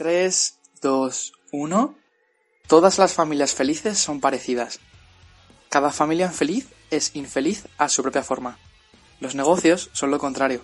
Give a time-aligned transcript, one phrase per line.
[0.00, 1.94] 3, 2, 1.
[2.66, 4.80] Todas las familias felices son parecidas.
[5.68, 8.58] Cada familia infeliz es infeliz a su propia forma.
[9.20, 10.62] Los negocios son lo contrario.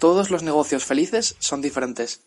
[0.00, 2.24] Todos los negocios felices son diferentes.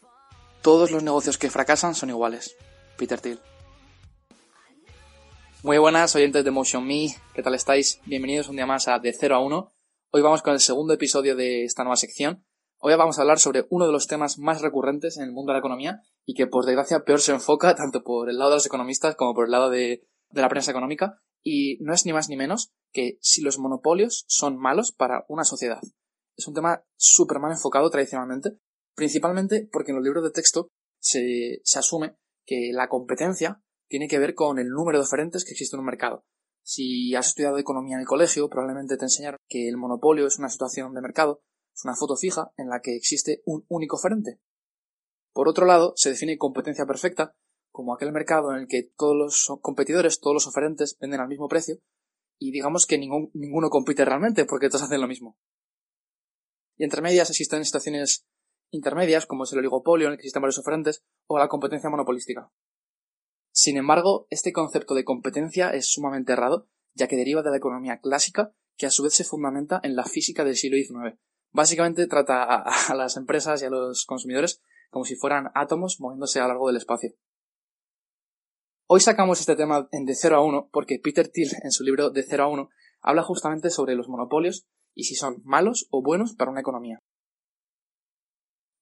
[0.62, 2.56] Todos los negocios que fracasan son iguales.
[2.98, 3.42] Peter Thiel.
[5.62, 8.00] Muy buenas oyentes de Motion Me, ¿qué tal estáis?
[8.06, 9.74] Bienvenidos un día más a De 0 a 1.
[10.12, 12.46] Hoy vamos con el segundo episodio de esta nueva sección.
[12.86, 15.54] Hoy vamos a hablar sobre uno de los temas más recurrentes en el mundo de
[15.54, 18.66] la economía y que por desgracia peor se enfoca tanto por el lado de los
[18.66, 22.36] economistas como por el lado de, la prensa económica y no es ni más ni
[22.36, 25.80] menos que si los monopolios son malos para una sociedad.
[26.36, 28.58] Es un tema súper mal enfocado tradicionalmente,
[28.96, 30.68] principalmente porque en los libros de texto
[31.00, 35.52] se, se asume que la competencia tiene que ver con el número de oferentes que
[35.52, 36.26] existe en un mercado.
[36.64, 40.50] Si has estudiado economía en el colegio, probablemente te enseñaron que el monopolio es una
[40.50, 44.40] situación de mercado, es una foto fija en la que existe un único oferente.
[45.34, 47.36] Por otro lado, se define competencia perfecta
[47.72, 51.48] como aquel mercado en el que todos los competidores, todos los oferentes venden al mismo
[51.48, 51.80] precio
[52.38, 55.38] y digamos que ninguno compite realmente porque todos hacen lo mismo.
[56.78, 58.28] Y entre medias existen situaciones
[58.72, 62.52] intermedias como es el oligopolio en el que existen varios oferentes o la competencia monopolística.
[63.52, 68.00] Sin embargo, este concepto de competencia es sumamente errado, ya que deriva de la economía
[68.00, 71.20] clásica, que a su vez se fundamenta en la física del siglo XIX.
[71.54, 72.44] Básicamente trata
[72.90, 76.68] a, las empresas y a los consumidores como si fueran átomos moviéndose a lo largo
[76.68, 77.14] del espacio.
[78.88, 82.10] Hoy sacamos este tema en De 0 a 1 porque Peter Thiel en su libro
[82.10, 82.70] De 0 a 1
[83.02, 87.02] habla justamente sobre los monopolios y si son malos o buenos para una economía.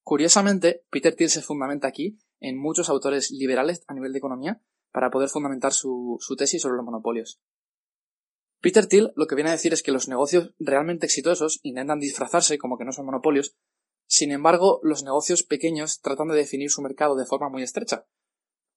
[0.02, 5.10] Curiosamente, Peter Thiel se fundamenta aquí en muchos autores liberales a nivel de economía para
[5.10, 7.40] poder fundamentar su, tesis sobre los monopolios.
[8.62, 12.56] Peter Thiel lo que viene a decir es que los negocios realmente exitosos intentan disfrazarse
[12.56, 13.56] como que no son monopolios,
[14.12, 18.06] sin embargo, los negocios pequeños tratan de definir su mercado de forma muy estrecha.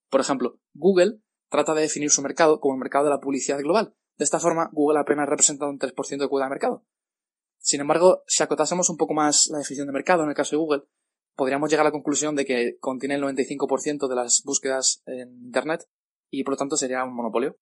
[0.09, 1.19] Por ejemplo, Google
[1.49, 3.95] trata de definir su mercado como el mercado de la publicidad global.
[4.17, 6.85] De esta forma, Google apenas representa un 3% de cuota de mercado.
[7.59, 10.61] Sin embargo, si acotásemos un poco más la definición de mercado en el caso de
[10.61, 10.83] Google,
[11.35, 15.85] podríamos llegar a la conclusión de que contiene el 95% de las búsquedas en Internet
[16.29, 17.57] y por lo tanto sería un monopolio.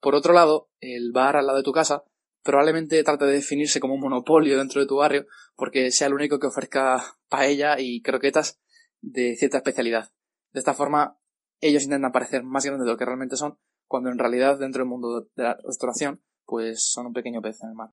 [0.00, 2.04] Por otro lado, el bar al lado de tu casa
[2.42, 5.26] probablemente trate de definirse como un monopolio dentro de tu barrio
[5.56, 8.60] porque sea el único que ofrezca paella y croquetas
[9.00, 10.12] de cierta especialidad.
[10.52, 11.18] De esta forma,
[11.60, 14.88] ellos intentan parecer más grandes de lo que realmente son, cuando en realidad dentro del
[14.88, 17.90] mundo de la restauración, pues son un pequeño pez en el mar.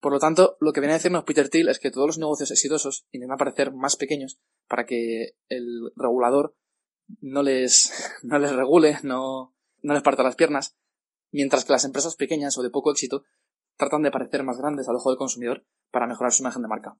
[0.00, 2.50] Por lo tanto, lo que viene a decirnos Peter Thiel es que todos los negocios
[2.50, 4.38] exitosos intentan parecer más pequeños
[4.68, 6.54] para que el regulador
[7.20, 7.92] no les,
[8.22, 10.76] no les regule, no, no les parta las piernas,
[11.30, 13.24] mientras que las empresas pequeñas o de poco éxito
[13.76, 16.98] tratan de parecer más grandes al ojo del consumidor para mejorar su imagen de marca.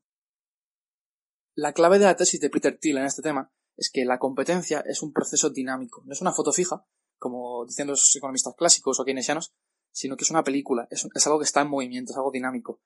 [1.55, 4.81] La clave de la tesis de Peter Thiel en este tema es que la competencia
[4.81, 6.85] es un proceso dinámico, no es una foto fija,
[7.19, 9.55] como dicen los economistas clásicos o keynesianos,
[9.93, 12.81] sino que es una película, es, algo que está en movimiento, es algo dinámico.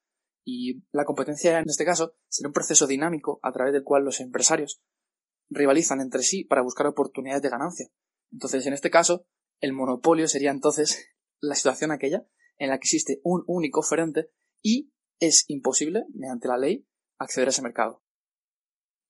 [0.45, 4.21] Y la competencia en este caso sería un proceso dinámico a través del cual los
[4.21, 4.81] empresarios
[5.51, 7.89] rivalizan entre sí para buscar oportunidades de ganancia.
[8.33, 9.27] Entonces, en este caso,
[9.61, 11.09] el monopolio sería entonces
[11.41, 12.27] la situación aquella
[12.57, 14.31] en la que existe un único oferente
[14.63, 16.87] y es imposible, mediante la ley,
[17.19, 18.03] acceder a ese mercado.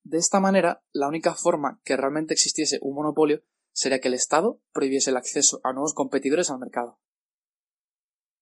[0.05, 4.61] De esta manera, la única forma que realmente existiese un monopolio sería que el Estado
[4.73, 6.99] prohibiese el acceso a nuevos competidores al mercado.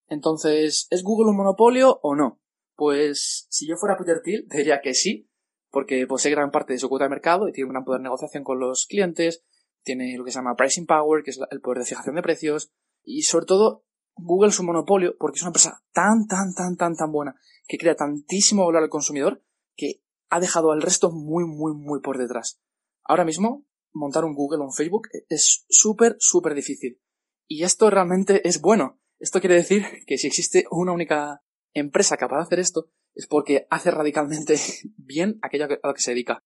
[0.07, 2.41] Entonces, ¿es Google un monopolio o no?
[2.75, 5.29] Pues si yo fuera Peter Thiel, diría que sí,
[5.69, 8.03] porque posee gran parte de su cuota de mercado y tiene un gran poder de
[8.03, 9.43] negociación con los clientes,
[9.83, 12.71] tiene lo que se llama pricing power, que es el poder de fijación de precios,
[13.03, 13.85] y sobre todo
[14.15, 17.35] Google es un monopolio porque es una empresa tan, tan, tan, tan, tan buena
[17.67, 19.43] que crea tantísimo valor al consumidor
[19.75, 22.59] que ha dejado al resto muy, muy, muy por detrás.
[23.03, 26.99] Ahora mismo, montar un Google o un Facebook es súper, súper difícil.
[27.47, 32.37] Y esto realmente es bueno, esto quiere decir que si existe una única empresa capaz
[32.37, 34.55] de hacer esto, es porque hace radicalmente
[34.97, 36.43] bien aquello a lo que se dedica.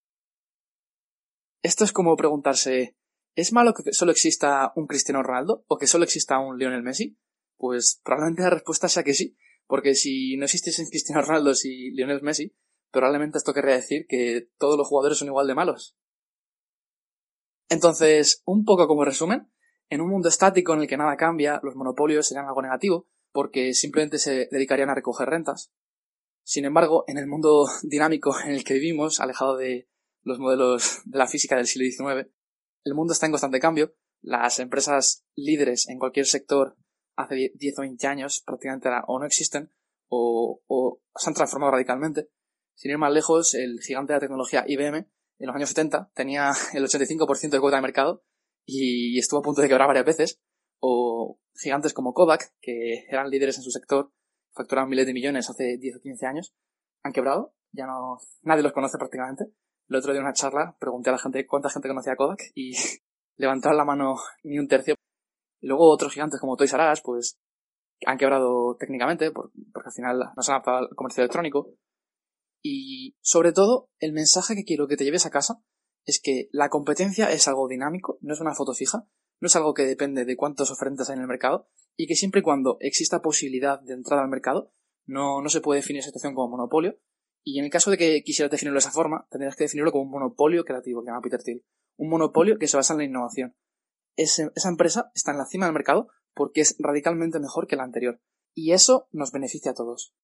[1.61, 2.95] Esto es como preguntarse,
[3.35, 7.19] ¿es malo que solo exista un Cristiano Ronaldo o que solo exista un Lionel Messi?
[7.57, 9.37] Pues probablemente la respuesta sea que sí,
[9.67, 12.55] porque si no existiesen Cristiano Ronaldo y Lionel Messi,
[12.89, 15.97] probablemente esto querría decir que todos los jugadores son igual de malos.
[17.69, 19.51] Entonces, un poco como resumen,
[19.89, 23.73] en un mundo estático en el que nada cambia, los monopolios serían algo negativo, porque
[23.73, 25.71] simplemente se dedicarían a recoger rentas.
[26.43, 29.87] Sin embargo, en el mundo dinámico en el que vivimos, alejado de
[30.23, 32.31] los modelos de la física del siglo XIX,
[32.83, 33.93] el mundo está en constante cambio.
[34.21, 36.77] Las empresas líderes en cualquier sector
[37.15, 39.71] hace 10 o 20 años prácticamente o no existen
[40.09, 42.29] o, o se han transformado radicalmente.
[42.75, 45.07] Sin ir más lejos, el gigante de la tecnología IBM
[45.41, 48.23] en los años 70 tenía el 85% de cuota de mercado
[48.65, 50.39] y estuvo a punto de quebrar varias veces.
[50.79, 54.11] O gigantes como Kodak, que eran líderes en su sector,
[54.53, 56.53] facturaban miles de millones hace 10 o 15 años,
[57.03, 59.45] han quebrado, ya no, nadie los conoce prácticamente.
[59.87, 62.73] El otro día en una charla pregunté a la gente cuánta gente conocía Kodak y
[63.37, 64.95] levantaron la mano ni un tercio.
[65.61, 67.37] Luego otros gigantes como Toys R Us, pues
[68.05, 69.51] han quebrado técnicamente porque
[69.87, 71.73] al final no se han adaptado al comercio electrónico.
[72.63, 75.61] Y sobre todo, el mensaje que quiero que te lleves a casa
[76.05, 79.05] es que la competencia es algo dinámico, no es una foto fija,
[79.39, 81.69] no es algo que depende de cuántos oferentes hay en el mercado
[82.01, 84.73] y que siempre y cuando exista posibilidad de entrada al mercado,
[85.05, 86.97] no, no se puede definir esa situación como monopolio.
[87.43, 90.05] Y en el caso de que quisieras definirlo de esa forma, tendrías que definirlo como
[90.05, 91.63] un monopolio creativo, que llama Peter Thiel.
[91.97, 93.55] Un monopolio que se basa en la innovación.
[94.15, 98.19] esa empresa está en la cima del mercado porque es radicalmente mejor que la anterior.
[98.55, 100.15] Y eso nos beneficia a todos.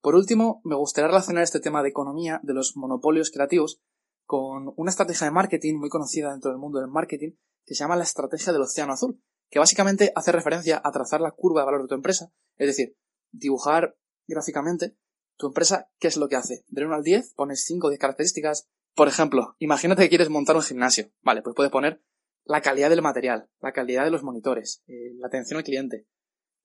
[0.00, 3.82] Por último, me gustaría relacionar este tema de economía, de los monopolios creativos,
[4.24, 7.32] con una estrategia de marketing muy conocida dentro del mundo del marketing,
[7.66, 9.20] que se llama la estrategia del océano azul,
[9.50, 12.96] que básicamente hace referencia a trazar la curva de valor de tu empresa, es decir,
[13.32, 13.96] dibujar
[14.26, 14.96] gráficamente
[15.36, 16.64] tu empresa qué es lo que hace.
[16.68, 18.68] De 1 al 10 pones 5 o 10 características.
[18.94, 21.10] Por ejemplo, imagínate que quieres montar un gimnasio.
[21.22, 22.02] Vale, pues puedes poner
[22.44, 26.06] la calidad del material, la calidad de los monitores, eh, la atención al cliente,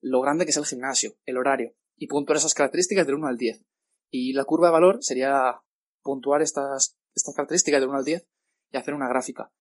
[0.00, 3.36] lo grande que es el gimnasio, el horario, y puntuar esas características del 1 al
[3.36, 3.64] 10.
[4.10, 5.62] Y la curva de valor sería
[6.02, 8.26] puntuar estas, estas características del 1 al 10
[8.72, 9.52] y hacer una gráfica.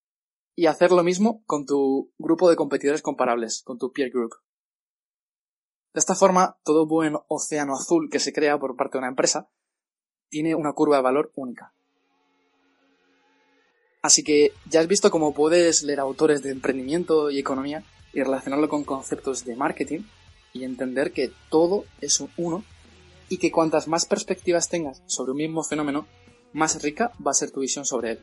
[0.56, 4.32] Y hacer lo mismo con tu grupo de competidores comparables, con tu peer group.
[5.94, 9.50] De esta forma, todo buen océano azul que se crea por parte de una empresa
[10.30, 11.74] tiene una curva de valor única.
[14.02, 18.68] Así que ya has visto cómo puedes leer autores de emprendimiento y economía y relacionarlo
[18.68, 20.02] con conceptos de marketing
[20.52, 22.64] y entender que todo es uno
[23.30, 26.08] y que cuantas más perspectivas tengas sobre un mismo fenómeno,
[26.52, 28.20] más rica va a ser tu visión sobre él.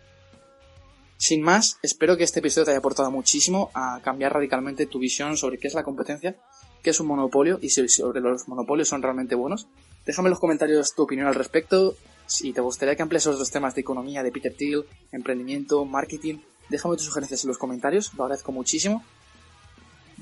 [1.20, 5.37] Sin más, espero que este episodio te haya aportado muchísimo a cambiar radicalmente tu visión
[5.37, 6.34] sobre qué es la competencia,
[6.82, 9.67] qué es un monopolio y si sobre los monopolios son realmente buenos.
[10.06, 11.94] Déjame en los comentarios tu opinión al respecto
[12.25, 16.38] si te gustaría que amplies los temas de economía de Peter Thiel, emprendimiento, marketing,
[16.70, 19.05] déjame tus sugerencias en los comentarios, lo agradezco muchísimo.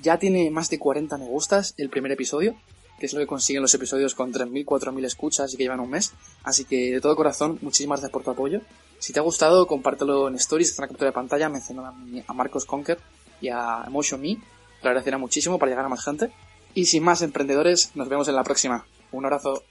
[0.02, 2.56] Ya tiene más de 40 me gustas el primer episodio,
[2.98, 5.90] que es lo que consiguen los episodios con 3.000, 4.000 escuchas y que llevan un
[5.90, 6.12] mes.
[6.42, 8.62] Así que de todo corazón, muchísimas gracias por tu apoyo.
[8.98, 11.92] Si te ha gustado, compártelo en stories, en una captura de pantalla, menciona
[12.26, 12.98] a Marcos Conker
[13.40, 14.36] y a Emotion Me.
[14.82, 16.30] Te agradecería muchísimo para llegar a más gente.
[16.74, 18.86] Y sin más emprendedores, nos vemos en la próxima.
[19.12, 19.62] Un abrazo.